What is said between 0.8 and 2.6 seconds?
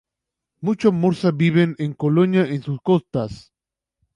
morsas viven en colonias